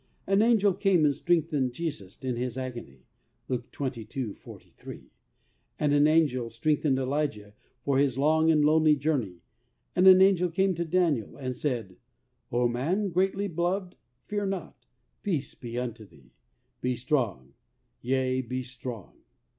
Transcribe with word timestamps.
An 0.25 0.41
angel 0.41 0.73
came 0.73 1.05
and 1.05 1.13
strengthened 1.13 1.73
Jesus 1.73 2.23
in 2.23 2.35
His 2.35 2.57
agony 2.57 3.05
(Luke 3.47 3.71
2,2'. 3.71 4.35
43), 4.35 5.11
and 5.77 5.93
an 5.93 6.07
angel 6.07 6.49
strengthened 6.49 6.97
Elijah 6.97 7.53
for 7.83 7.99
his 7.99 8.17
long 8.17 8.49
and 8.49 8.65
lonely 8.65 8.95
journey, 8.95 9.43
and 9.95 10.07
an 10.07 10.19
angel 10.19 10.49
came 10.49 10.73
to 10.73 10.85
Daniel 10.85 11.37
and 11.37 11.55
said, 11.55 11.97
"O 12.51 12.67
man, 12.67 13.09
greatly 13.09 13.47
beloved, 13.47 13.95
fear 14.25 14.47
not; 14.47 14.87
peace 15.21 15.53
be 15.53 15.77
unto 15.77 16.03
thee; 16.03 16.31
be 16.81 16.95
strong, 16.95 17.53
yea, 18.01 18.41
be 18.41 18.63
strong." 18.63 19.19